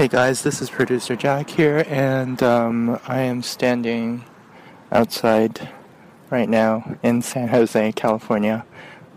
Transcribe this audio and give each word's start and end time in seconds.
Hey 0.00 0.08
guys, 0.08 0.40
this 0.40 0.62
is 0.62 0.70
producer 0.70 1.14
Jack 1.14 1.50
here, 1.50 1.84
and 1.86 2.42
um, 2.42 2.98
I 3.06 3.20
am 3.20 3.42
standing 3.42 4.24
outside 4.90 5.68
right 6.30 6.48
now 6.48 6.96
in 7.02 7.20
San 7.20 7.48
Jose, 7.48 7.92
California. 7.92 8.64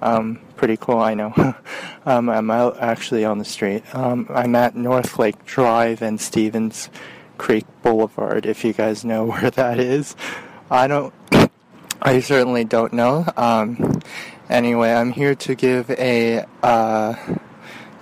Um, 0.02 0.42
pretty 0.58 0.76
cool, 0.76 1.00
I 1.00 1.14
know. 1.14 1.32
um, 2.06 2.30
I'm 2.30 2.52
out 2.52 2.82
actually 2.82 3.24
on 3.24 3.38
the 3.38 3.46
street. 3.46 3.82
Um, 3.96 4.28
I'm 4.30 4.56
at 4.56 4.76
North 4.76 5.18
Lake 5.18 5.46
Drive 5.46 6.02
and 6.02 6.20
Stevens 6.20 6.90
Creek 7.38 7.64
Boulevard, 7.82 8.46
if 8.46 8.66
you 8.66 8.74
guys 8.74 9.06
know 9.06 9.24
where 9.28 9.52
that 9.52 9.80
is. 9.80 10.18
I 10.70 10.88
don't, 10.88 11.14
I 12.02 12.20
certainly 12.20 12.66
don't 12.66 12.92
know. 12.92 13.26
Um, 13.38 14.02
anyway, 14.50 14.92
I'm 14.92 15.14
here 15.14 15.34
to 15.34 15.56
give 15.56 15.90
a 15.92 16.44
uh, 16.62 17.38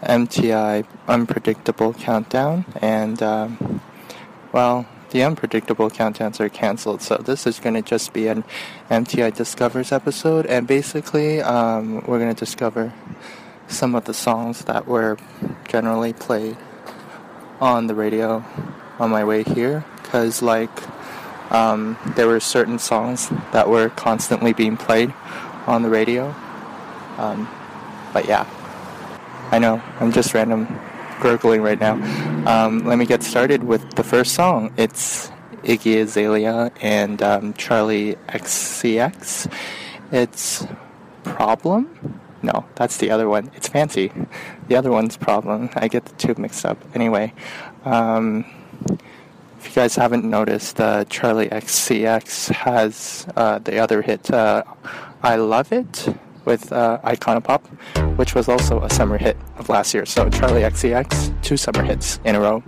MTI 0.04 0.86
unpredictable 1.08 1.94
countdown, 1.94 2.66
and 2.82 3.22
um, 3.22 3.82
well, 4.52 4.88
the 5.12 5.24
unpredictable 5.24 5.90
countdowns 5.90 6.40
are 6.40 6.50
canceled, 6.50 7.02
so 7.02 7.18
this 7.18 7.46
is 7.46 7.60
going 7.60 7.76
to 7.76 7.82
just 7.82 8.14
be 8.14 8.28
an 8.28 8.44
MTI 8.90 9.36
Discovers 9.36 9.92
episode, 9.92 10.46
and 10.46 10.68
basically, 10.68 11.42
um, 11.42 11.96
we're 12.08 12.20
going 12.20 12.34
to 12.34 12.40
discover 12.40 12.94
some 13.68 13.96
of 13.96 14.06
the 14.06 14.14
songs 14.14 14.66
that 14.66 14.88
were 14.88 15.18
generally 15.68 16.14
played 16.14 16.58
on 17.60 17.88
the 17.88 17.96
radio 17.96 18.44
on 19.00 19.10
my 19.10 19.24
way 19.24 19.44
here, 19.44 19.86
because 20.02 20.42
like 20.42 20.72
um, 21.52 21.98
there 22.16 22.28
were 22.28 22.40
certain 22.40 22.80
songs 22.80 23.30
that 23.52 23.70
were 23.70 23.90
constantly 23.90 24.54
being 24.54 24.78
played 24.78 25.14
on 25.68 25.84
the 25.84 25.90
radio. 25.90 26.34
Um, 27.18 27.48
but 28.14 28.26
yeah. 28.28 28.48
I 29.54 29.60
know, 29.60 29.84
I'm 30.00 30.14
just 30.14 30.34
random 30.34 30.66
gurgling 31.20 31.62
right 31.62 31.78
now. 31.78 31.96
Um, 32.46 32.86
let 32.86 32.98
me 32.98 33.06
get 33.06 33.22
started 33.22 33.66
with 33.66 33.96
the 33.96 34.04
first 34.04 34.34
song. 34.34 34.74
It's 34.78 35.30
Iggy 35.64 36.02
Azalea 36.02 36.72
and 36.80 37.22
um, 37.22 37.54
Charli 37.56 38.18
XCX. 38.28 39.52
It's 40.10 40.66
Problem? 41.26 42.22
No, 42.42 42.66
that's 42.76 42.96
the 42.96 43.12
other 43.12 43.28
one. 43.28 43.52
It's 43.54 43.68
Fancy. 43.68 44.14
The 44.70 44.78
other 44.78 44.90
one's 44.90 45.18
Problem. 45.18 45.70
I 45.76 45.90
get 45.90 46.06
the 46.06 46.16
two 46.16 46.34
mixed 46.42 46.66
up. 46.66 46.78
Anyway, 46.96 47.34
um, 47.84 48.46
if 49.60 49.66
you 49.66 49.74
guys 49.76 49.98
haven't 49.98 50.24
noticed, 50.24 50.80
uh, 50.80 51.04
Charli 51.04 51.50
XCX 51.50 52.54
has 52.54 53.28
uh, 53.36 53.60
the 53.60 53.80
other 53.80 54.02
hit, 54.02 54.32
uh, 54.32 54.64
I 55.22 55.36
Love 55.36 55.74
It 55.74 56.08
with 56.46 56.72
uh, 56.72 57.00
Pop, 57.44 57.66
which 58.18 58.36
was 58.36 58.50
also 58.50 58.82
a 58.82 58.90
summer 58.90 59.18
hit 59.18 59.38
of 59.58 59.70
last 59.70 59.94
year. 59.94 60.06
So 60.06 60.30
Charli 60.30 60.70
XCX, 60.70 61.42
two 61.42 61.58
summer 61.58 61.84
hits 61.84 62.20
in 62.26 62.36
a 62.36 62.40
row. 62.40 62.62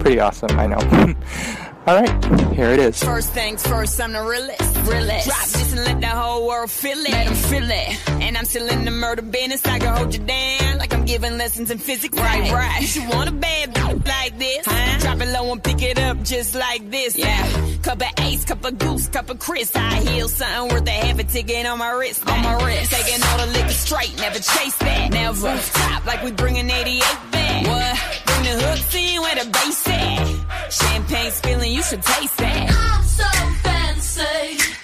Pretty 0.00 0.20
awesome, 0.20 0.58
I 0.58 0.66
know. 0.66 1.14
All 1.86 1.94
right, 1.94 2.24
here 2.56 2.70
it 2.72 2.80
is. 2.80 3.00
First 3.00 3.30
things 3.30 3.64
first, 3.64 4.00
I'm 4.00 4.12
the 4.12 4.20
realest. 4.20 4.76
realest. 4.90 5.28
Drop 5.28 5.46
this 5.46 5.72
and 5.72 5.84
let 5.84 6.00
the 6.00 6.08
whole 6.08 6.44
world 6.44 6.68
feel 6.68 6.98
it. 6.98 7.12
Let 7.12 7.26
them 7.26 7.34
feel 7.36 7.70
it. 7.70 8.08
And 8.22 8.36
I'm 8.36 8.44
still 8.44 8.66
in 8.68 8.84
the 8.84 8.90
murder 8.90 9.22
business. 9.22 9.64
I 9.64 9.78
can 9.78 9.94
hold 9.96 10.12
you 10.12 10.18
down 10.18 10.78
like 10.78 10.92
I'm 10.92 11.04
giving 11.04 11.38
lessons 11.38 11.70
in 11.70 11.78
physics. 11.78 12.18
Right, 12.18 12.50
right. 12.50 12.80
You 12.80 12.88
should 12.88 13.08
want 13.08 13.28
a 13.28 13.32
bad 13.32 13.72
bitch 13.72 14.04
like 14.04 14.36
this. 14.36 14.64
Huh? 14.66 14.98
Drop 14.98 15.20
it 15.20 15.28
low 15.28 15.52
and 15.52 15.62
pick 15.62 15.80
it 15.80 16.00
up 16.00 16.20
just 16.24 16.56
like 16.56 16.90
this. 16.90 17.16
Yeah. 17.16 17.76
Cup 17.82 18.00
of 18.00 18.08
ace, 18.18 18.44
cup 18.44 18.64
of 18.64 18.78
goose, 18.78 19.06
cup 19.06 19.30
of 19.30 19.38
Chris. 19.38 19.70
I 19.76 20.00
heal 20.00 20.28
something 20.28 20.74
worth 20.74 20.88
a 20.88 20.90
half 20.90 21.20
a 21.20 21.22
ticket 21.22 21.66
on 21.66 21.78
my 21.78 21.92
wrist. 21.92 22.28
On 22.28 22.42
my 22.42 22.64
wrist. 22.64 22.90
Taking 22.90 23.22
all 23.22 23.38
the 23.38 23.46
liquor 23.52 23.68
straight, 23.68 24.16
never 24.16 24.40
chase 24.40 24.76
that. 24.78 25.12
Never. 25.12 25.56
Top 25.56 26.04
like 26.04 26.24
we 26.24 26.32
bringing 26.32 26.68
88 26.68 27.00
back. 27.30 27.66
What? 27.68 28.35
Bring 28.36 28.56
the 28.56 28.62
hooks 28.62 28.94
in 28.94 29.20
where 29.22 29.34
the 29.34 29.50
bass 29.50 29.88
at. 29.88 30.72
Champagne 30.72 31.30
spilling, 31.30 31.72
you 31.72 31.82
should 31.82 32.02
taste 32.02 32.36
that. 32.36 32.70
I'm 32.70 33.02
so 33.04 33.24
fancy. 33.62 34.75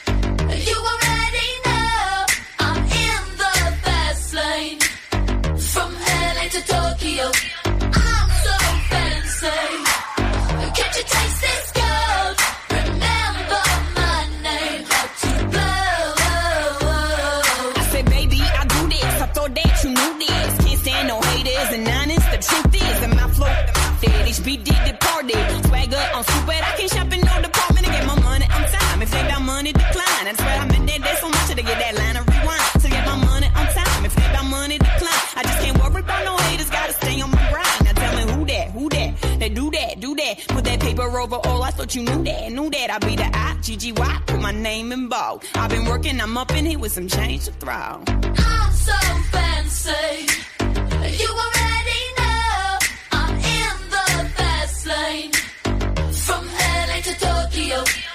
Over 41.22 41.36
all. 41.36 41.62
I 41.62 41.70
thought 41.70 41.94
you 41.94 42.02
knew 42.02 42.22
that, 42.24 42.52
knew 42.52 42.68
that. 42.70 42.90
I 42.90 42.98
be 42.98 43.16
the 43.16 43.28
I, 43.32 43.56
G-G-Y. 43.62 44.22
Put 44.26 44.40
my 44.40 44.50
name 44.50 44.92
in 44.92 45.08
bold. 45.08 45.44
I've 45.54 45.70
been 45.70 45.86
working, 45.86 46.20
I'm 46.20 46.36
up 46.36 46.50
in 46.52 46.66
here 46.66 46.78
with 46.78 46.92
some 46.92 47.08
change 47.08 47.44
to 47.44 47.52
throw. 47.52 47.72
I'm 47.72 48.72
so 48.72 48.98
fancy. 49.32 50.26
You 51.20 51.28
already 51.44 52.02
know 52.18 52.78
I'm 53.12 53.34
in 53.36 53.76
the 53.94 54.30
fast 54.36 54.86
lane. 54.86 55.32
From 56.12 56.44
LA 56.88 57.00
to 57.02 57.14
Tokyo. 57.18 58.11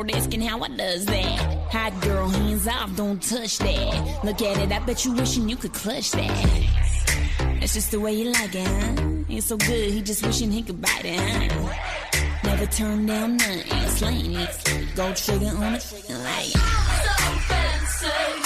World 0.00 0.16
asking 0.16 0.40
how 0.40 0.60
I 0.62 0.68
does 0.68 1.04
that. 1.06 1.38
Hot 1.70 2.00
girl, 2.00 2.28
hands 2.28 2.66
off, 2.66 2.96
don't 2.96 3.22
touch 3.22 3.58
that. 3.58 4.24
Look 4.24 4.40
at 4.40 4.56
it, 4.58 4.72
I 4.72 4.78
bet 4.80 5.04
you 5.04 5.12
wishing 5.12 5.48
you 5.48 5.56
could 5.56 5.74
clutch 5.74 6.10
that. 6.12 6.66
That's 7.60 7.74
just 7.74 7.90
the 7.90 8.00
way 8.00 8.14
you 8.14 8.30
like 8.30 8.54
it, 8.54 8.66
huh? 8.66 9.24
It's 9.28 9.46
so 9.46 9.56
good, 9.58 9.90
he 9.90 10.00
just 10.00 10.24
wishing 10.24 10.50
he 10.50 10.62
could 10.62 10.80
bite 10.80 11.04
it, 11.04 11.18
huh? 11.20 11.74
Never 12.44 12.66
turn 12.66 13.06
down 13.06 13.36
nothing, 13.36 13.88
slaying 13.88 14.34
it. 14.34 14.94
Gold 14.96 15.16
trigger 15.16 15.48
on 15.48 15.74
it, 15.74 15.84
like. 16.08 16.46
So 16.46 17.12
fancy. 17.48 18.40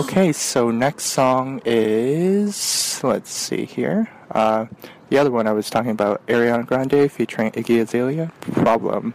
Okay, 0.00 0.32
so 0.32 0.70
next 0.70 1.04
song 1.04 1.60
is 1.66 3.04
let's 3.04 3.30
see 3.30 3.66
here. 3.66 4.08
Uh, 4.30 4.64
the 5.10 5.18
other 5.18 5.30
one 5.30 5.46
I 5.46 5.52
was 5.52 5.68
talking 5.68 5.90
about, 5.90 6.26
Ariana 6.26 6.64
Grande 6.64 7.12
featuring 7.12 7.50
Iggy 7.50 7.82
Azalea, 7.82 8.32
Problem. 8.40 9.12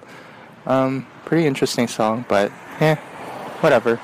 Um, 0.68 1.08
pretty 1.26 1.48
interesting 1.48 1.88
song, 1.88 2.24
but 2.30 2.52
eh, 2.82 2.98
whatever. 3.62 4.00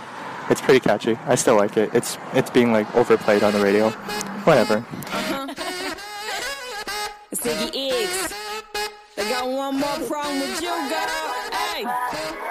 It's 0.49 0.59
pretty 0.59 0.79
catchy. 0.79 1.19
I 1.27 1.35
still 1.35 1.55
like 1.55 1.77
it. 1.77 1.93
It's 1.93 2.17
it's 2.33 2.49
being 2.49 2.71
like 2.71 2.93
overplayed 2.95 3.43
on 3.43 3.53
the 3.53 3.61
radio. 3.61 3.91
Whatever. 4.49 4.77
Uh-huh. 4.77 5.53
It's 7.29 7.41
Iggy 7.41 8.33
They 9.17 9.29
got 9.29 9.47
one 9.47 9.79
more 9.79 10.07
problem 10.07 10.39
with 10.39 10.59
you, 10.59 10.69
girl. 10.89 11.45
Hey. 11.53 12.50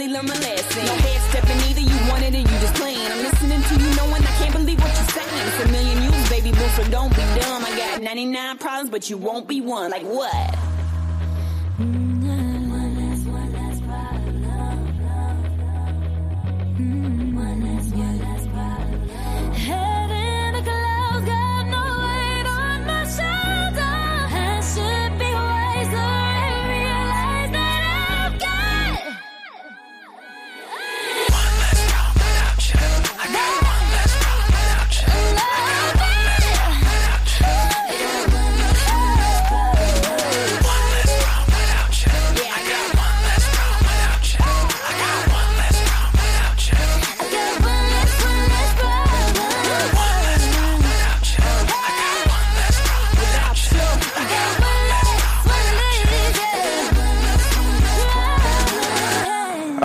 really 0.00 0.12
learn 0.12 0.26
my 0.26 0.34
lesson. 0.34 0.86
No 0.86 0.92
head 0.92 1.20
stepping 1.30 1.58
either, 1.68 1.80
you 1.80 2.10
wanted 2.10 2.34
it 2.34 2.38
you 2.38 2.58
just 2.60 2.74
playing. 2.74 3.12
I'm 3.12 3.18
listening 3.18 3.62
to 3.62 3.74
you 3.74 3.96
knowing 3.96 4.22
I 4.22 4.32
can't 4.38 4.52
believe 4.52 4.80
what 4.80 4.94
you're 4.96 5.08
saying. 5.08 5.46
It's 5.48 5.64
a 5.64 5.72
million 5.72 5.98
views, 5.98 6.28
baby 6.30 6.52
boo, 6.52 6.68
so 6.76 6.84
don't 6.90 7.10
be 7.10 7.22
dumb. 7.40 7.64
I 7.64 7.76
got 7.76 8.02
99 8.02 8.58
problems, 8.58 8.90
but 8.90 9.10
you 9.10 9.18
won't 9.18 9.46
be 9.46 9.60
one. 9.60 9.90
Like 9.90 10.04
what? 10.04 10.69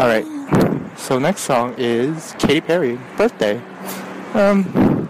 All 0.06 0.12
right. 0.12 0.28
So 1.00 1.18
next 1.18 1.42
song 1.42 1.74
is 1.80 2.36
Katy 2.38 2.62
Perry, 2.62 3.00
"Birthday." 3.18 3.60
Um, 4.36 5.10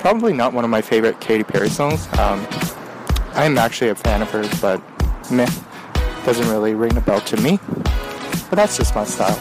probably 0.00 0.32
not 0.32 0.52
one 0.52 0.64
of 0.64 0.70
my 0.70 0.82
favorite 0.82 1.20
Katy 1.20 1.44
Perry 1.44 1.68
songs. 1.68 2.08
Um, 2.18 2.44
I'm 3.34 3.56
actually 3.56 3.90
a 3.90 3.94
fan 3.94 4.20
of 4.20 4.28
hers, 4.32 4.52
but 4.60 4.82
meh, 5.30 5.48
doesn't 6.24 6.48
really 6.48 6.74
ring 6.74 6.96
a 6.96 7.00
bell 7.00 7.20
to 7.20 7.36
me. 7.36 7.60
But 8.50 8.56
that's 8.56 8.76
just 8.76 8.96
my 8.96 9.04
style. 9.04 9.40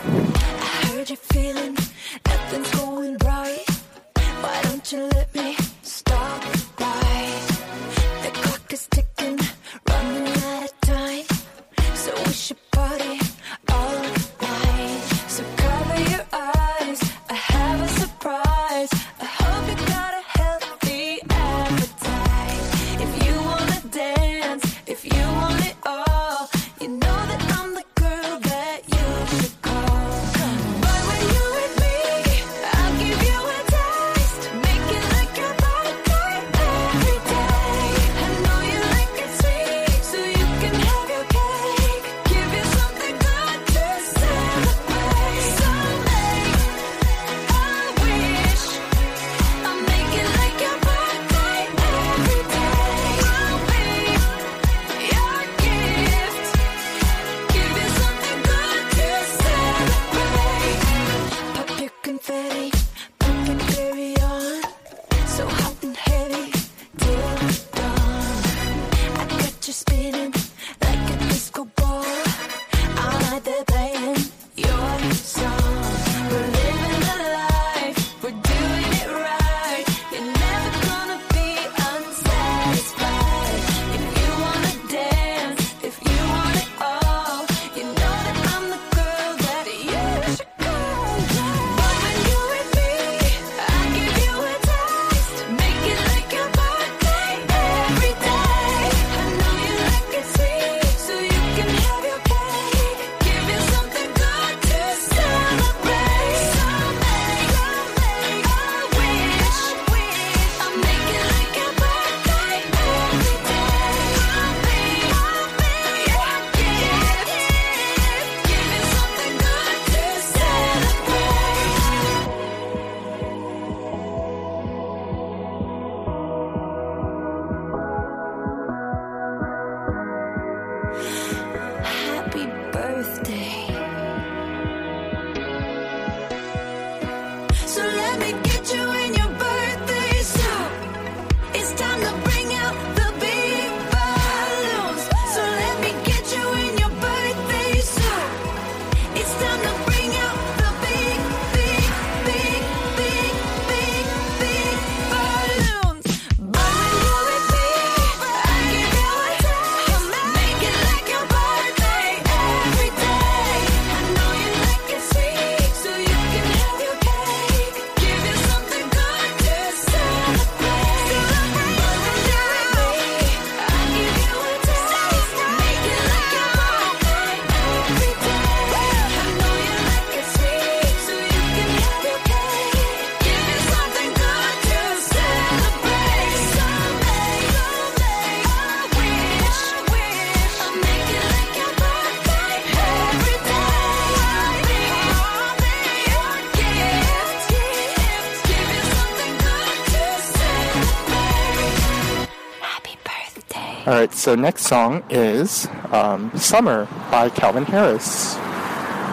So 204.22 204.36
next 204.36 204.68
song 204.68 205.04
is 205.10 205.68
um, 205.92 206.32
"Summer" 206.38 206.88
by 207.10 207.30
Calvin 207.30 207.66
Harris. 207.66 208.38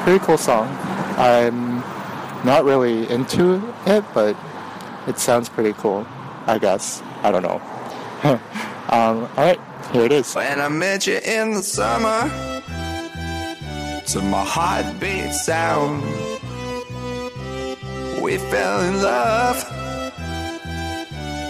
Pretty 0.04 0.22
cool 0.22 0.36
song. 0.36 0.68
I'm 1.16 1.78
not 2.44 2.66
really 2.66 3.08
into 3.08 3.56
it, 3.86 4.04
but 4.12 4.36
it 5.06 5.18
sounds 5.18 5.48
pretty 5.48 5.72
cool. 5.72 6.06
I 6.46 6.58
guess 6.58 7.02
I 7.22 7.30
don't 7.30 7.42
know. 7.42 7.58
um, 8.90 9.30
all 9.34 9.44
right, 9.48 9.58
here 9.92 10.04
it 10.04 10.12
is. 10.12 10.34
When 10.34 10.60
I 10.60 10.68
met 10.68 11.06
you 11.06 11.18
in 11.24 11.52
the 11.52 11.62
summer, 11.62 12.28
to 14.08 14.20
my 14.20 14.44
heartbeat 14.44 15.32
sound, 15.32 16.02
we 18.20 18.36
fell 18.36 18.80
in 18.82 19.02
love 19.02 19.56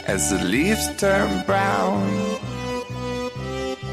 as 0.07 0.31
the 0.31 0.45
leaves 0.45 0.97
turn 0.97 1.45
brown. 1.45 2.39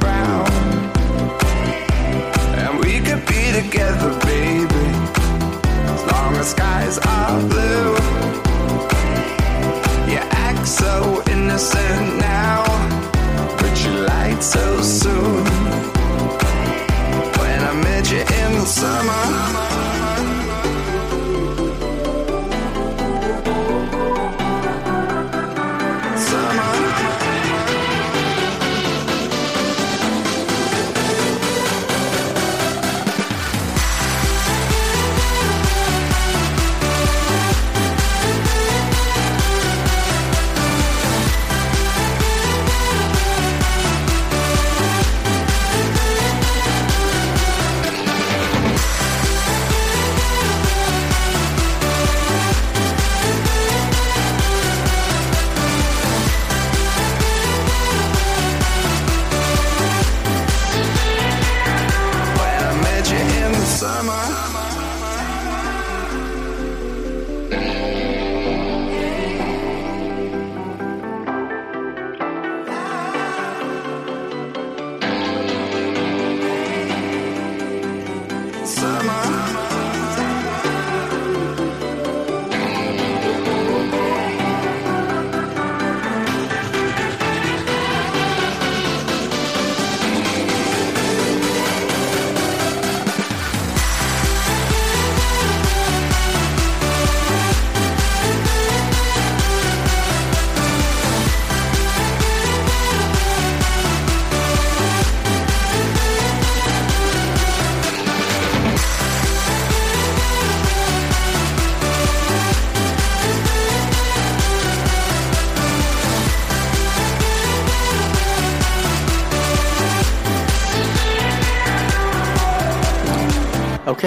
Turn 0.00 0.21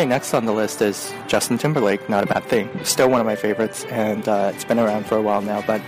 Okay, 0.06 0.12
next 0.12 0.36
on 0.36 0.46
the 0.46 0.54
list 0.54 0.84
is 0.84 1.12
Justin 1.26 1.58
Timberlake, 1.58 2.08
Not 2.08 2.24
a 2.24 2.28
Bad 2.28 2.44
Thing. 2.44 2.70
Still 2.84 3.10
one 3.10 3.20
of 3.20 3.26
my 3.26 3.36
favorites, 3.36 3.86
and 3.86 4.30
uh, 4.30 4.52
it's 4.54 4.64
been 4.64 4.78
around 4.78 5.08
for 5.08 5.18
a 5.18 5.22
while 5.24 5.42
now, 5.42 5.64
but 5.66 5.82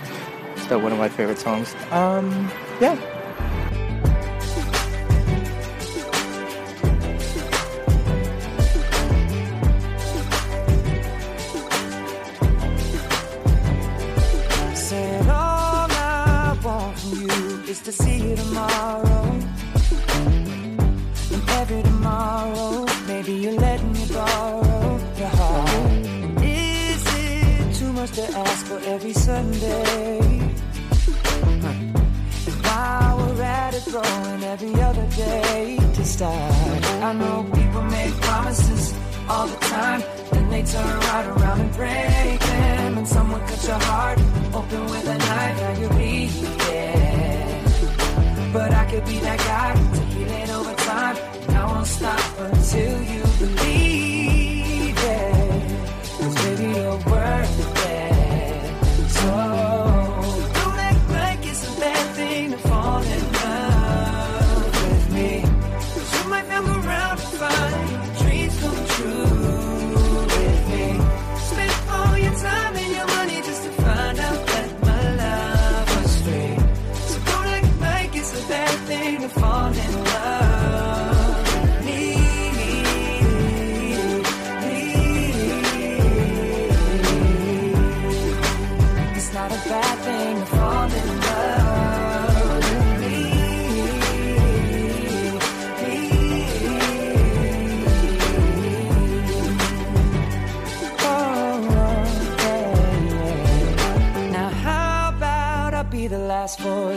still 0.56 0.80
one 0.80 0.90
of 0.90 0.98
my 0.98 1.08
favorite 1.08 1.38
songs. 1.38 1.72
Um, 1.92 2.50
yeah. 2.80 2.98
To 17.84 17.92
see 17.92 18.18
you 18.18 18.36
tomorrow. 18.36 18.87
Sunday? 29.38 30.40
While 32.66 33.18
we're 33.18 33.42
at 33.42 33.74
it, 33.78 33.84
throwing 33.90 34.42
every 34.52 34.74
other 34.88 35.06
day 35.14 35.78
to 35.96 36.04
start. 36.04 36.84
I 37.08 37.12
know 37.20 37.36
people 37.58 37.82
make 37.82 38.14
promises 38.28 38.82
all 39.28 39.46
the 39.46 39.60
time, 39.76 40.02
then 40.32 40.50
they 40.50 40.64
turn 40.64 40.94
right 41.10 41.26
around 41.32 41.60
and 41.60 41.72
break 41.80 42.40
them. 42.40 42.98
And 42.98 43.06
someone 43.06 43.42
cut 43.46 43.62
your 43.70 43.82
heart 43.90 44.18
open 44.58 44.82
with 44.92 45.06
a 45.14 45.18
knife, 45.18 45.56
now 45.60 45.80
you're. 45.80 45.98
But 48.52 48.70
I 48.72 48.84
could 48.90 49.04
be 49.04 49.18
that 49.20 49.38
guy 49.50 49.70
to 49.96 50.02
heal 50.14 50.32
it 50.42 50.50
over 50.58 50.74
time. 50.92 51.16
And 51.48 51.56
I 51.56 51.64
won't 51.70 51.86
stop 51.86 52.24
until 52.38 53.02
you 53.12 53.22
believe 53.42 54.98
it. 55.20 55.36
baby, 56.42 56.66
you're 56.76 56.98
worth 57.12 57.72
it. 57.72 57.77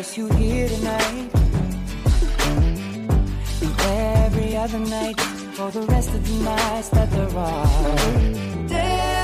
miss 0.02 0.18
you 0.18 0.28
here 0.34 0.68
tonight. 0.68 1.30
And 3.62 3.82
every 4.26 4.58
other 4.58 4.80
night 4.80 5.20
For 5.58 5.70
the 5.78 5.84
rest 5.94 6.10
of 6.18 6.22
the 6.28 6.38
nights 6.44 6.90
that 6.90 7.10
there 7.16 7.34
are. 7.38 7.68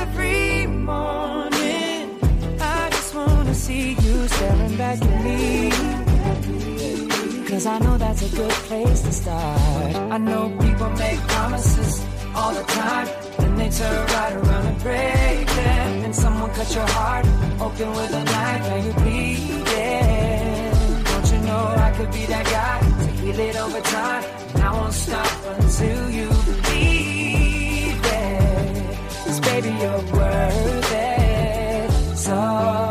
Every 0.01 0.67
morning 0.67 2.03
I 2.59 2.89
just 2.91 3.15
wanna 3.15 3.55
see 3.55 3.85
you 4.05 4.15
staring 4.27 4.77
back 4.77 5.01
at 5.01 5.17
me. 5.25 5.71
Cause 7.49 7.65
I 7.65 7.79
know 7.79 7.97
that's 7.97 8.21
a 8.29 8.31
good 8.41 8.57
place 8.69 9.01
to 9.07 9.13
start. 9.21 9.95
I 10.15 10.17
know 10.29 10.43
people 10.65 10.89
make 11.05 11.19
promises 11.33 12.05
all 12.35 12.53
the 12.53 12.65
time. 12.81 13.07
Then 13.39 13.55
they 13.59 13.69
turn 13.79 13.99
right 14.17 14.33
around 14.39 14.65
and 14.71 14.79
break 14.87 15.45
them. 15.59 15.89
And 16.05 16.13
someone 16.23 16.51
cut 16.59 16.69
your 16.75 16.89
heart 16.97 17.25
open 17.65 17.89
with 17.97 18.11
a 18.21 18.23
knife. 18.31 18.65
And 18.73 18.85
you 18.85 18.93
bleed 19.01 19.66
could 21.97 22.11
be 22.11 22.27
that 22.27 22.45
guy 22.45 22.79
to 23.05 23.11
heal 23.19 23.39
it 23.39 23.55
over 23.55 23.81
time? 23.81 24.23
And 24.53 24.63
I 24.63 24.71
won't 24.71 24.93
stop 24.93 25.31
until 25.57 26.11
you 26.11 26.27
believe 26.45 27.99
it. 28.03 28.97
Cause 29.25 29.39
baby, 29.39 29.69
you're 29.69 30.03
worth 30.13 30.91
it. 30.93 31.91
So 32.15 32.86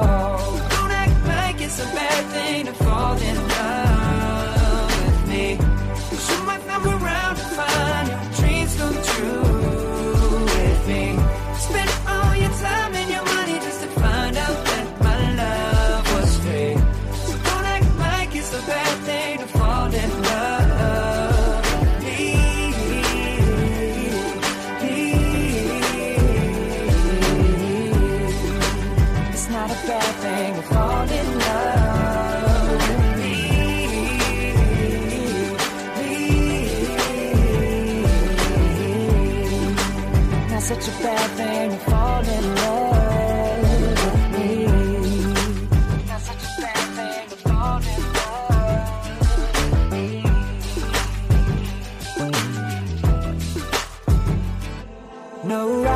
No, 55.46 55.95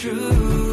true 0.00 0.69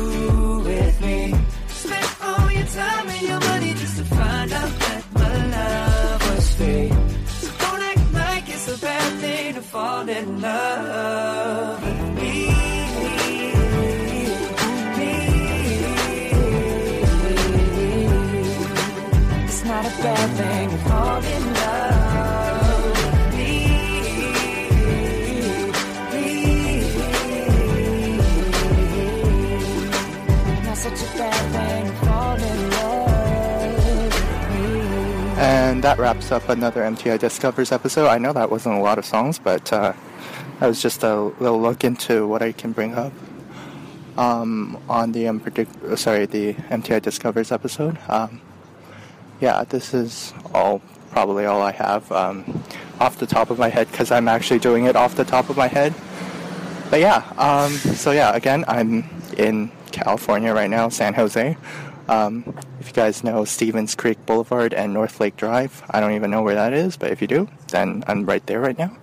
that 35.98 36.04
wraps 36.04 36.32
up 36.32 36.48
another 36.50 36.82
MTI 36.82 37.18
Discovers 37.18 37.72
episode. 37.72 38.08
I 38.08 38.18
know 38.18 38.34
that 38.34 38.52
wasn't 38.52 38.76
a 38.76 38.82
lot 38.82 38.98
of 38.98 39.06
songs, 39.06 39.40
but 39.40 39.72
uh, 39.74 39.94
that 40.60 40.68
was 40.68 40.82
just 40.82 41.04
a 41.04 41.16
little 41.16 41.60
look 41.60 41.84
into 41.84 42.28
what 42.28 42.42
I 42.42 42.52
can 42.52 42.72
bring 42.72 42.94
up 42.94 43.12
um, 44.16 44.82
on 44.88 45.12
the 45.12 45.24
unpredict- 45.24 45.84
uh, 45.84 45.96
sorry 45.96 46.26
the 46.26 46.54
MTI 46.54 47.02
Discovers 47.02 47.52
episode. 47.52 47.98
Um, 48.08 48.42
yeah, 49.42 49.64
this 49.64 49.94
is 49.94 50.34
all 50.54 50.82
probably 51.12 51.46
all 51.46 51.62
I 51.62 51.72
have 51.72 52.12
um, 52.12 52.64
off 53.00 53.18
the 53.18 53.28
top 53.28 53.50
of 53.50 53.58
my 53.58 53.70
head 53.70 53.90
because 53.92 54.12
I'm 54.12 54.28
actually 54.28 54.60
doing 54.60 54.86
it 54.86 54.96
off 54.96 55.16
the 55.16 55.26
top 55.26 55.50
of 55.50 55.58
my 55.58 55.68
head. 55.68 55.94
But 56.90 57.00
yeah, 57.00 57.24
um, 57.38 57.72
so 57.72 58.12
yeah, 58.12 58.36
again, 58.36 58.66
I'm 58.68 59.10
in 59.36 59.72
California 59.92 60.54
right 60.54 60.70
now, 60.70 60.90
San 60.90 61.14
Jose. 61.16 61.58
Um, 62.08 62.58
if 62.80 62.88
you 62.88 62.94
guys 62.94 63.24
know 63.24 63.46
Stevens 63.46 63.96
Creek 63.96 64.26
Boulevard 64.26 64.74
and 64.74 64.94
North 64.94 65.20
Lake 65.20 65.36
Drive, 65.36 65.84
I 65.90 66.00
don't 66.00 66.14
even 66.14 66.32
know 66.32 66.42
where 66.42 66.56
that 66.56 66.74
is, 66.74 66.98
but 66.98 67.12
if 67.12 67.22
you 67.22 67.28
do, 67.28 67.50
then 67.70 68.04
I'm 68.08 68.26
right 68.26 68.46
there 68.46 68.60
right 68.60 68.78
now. 68.78 68.96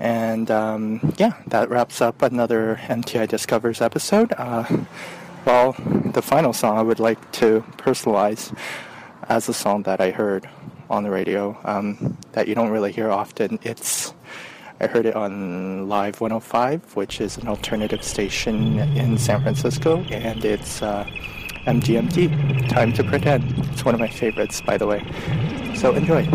And 0.00 0.50
um, 0.50 1.14
yeah, 1.18 1.34
that 1.48 1.70
wraps 1.70 2.00
up 2.00 2.22
another 2.22 2.78
MTI 2.82 3.28
Discovers 3.28 3.80
episode. 3.80 4.32
Uh, 4.36 4.64
well, 5.44 5.72
the 6.12 6.22
final 6.22 6.52
song 6.52 6.78
I 6.78 6.82
would 6.82 7.00
like 7.00 7.32
to 7.32 7.64
personalize 7.78 8.56
as 9.28 9.48
a 9.48 9.54
song 9.54 9.82
that 9.84 10.00
I 10.00 10.10
heard 10.10 10.48
on 10.90 11.02
the 11.02 11.10
radio 11.10 11.58
um, 11.64 12.16
that 12.32 12.48
you 12.48 12.54
don't 12.54 12.70
really 12.70 12.92
hear 12.92 13.10
often. 13.10 13.58
It's 13.62 14.12
I 14.80 14.86
heard 14.86 15.06
it 15.06 15.16
on 15.16 15.88
Live 15.88 16.20
105, 16.20 16.94
which 16.94 17.20
is 17.20 17.36
an 17.36 17.48
alternative 17.48 18.04
station 18.04 18.78
in 18.78 19.18
San 19.18 19.42
Francisco, 19.42 20.02
and 20.04 20.44
it's 20.44 20.82
uh, 20.82 21.04
MGMT, 21.68 22.70
Time 22.70 22.94
to 22.94 23.04
Pretend. 23.04 23.44
It's 23.72 23.84
one 23.84 23.92
of 23.94 24.00
my 24.00 24.08
favorites, 24.08 24.62
by 24.62 24.78
the 24.78 24.86
way. 24.86 25.04
So 25.74 25.94
enjoy. 25.94 26.26